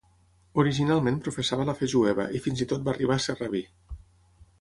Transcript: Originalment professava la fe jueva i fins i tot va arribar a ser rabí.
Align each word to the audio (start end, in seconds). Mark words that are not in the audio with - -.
Originalment 0.61 1.19
professava 1.27 1.67
la 1.69 1.75
fe 1.81 1.89
jueva 1.93 2.25
i 2.39 2.41
fins 2.47 2.65
i 2.65 2.69
tot 2.73 2.89
va 2.89 2.95
arribar 2.95 3.19
a 3.21 3.25
ser 3.27 3.37
rabí. 3.43 3.63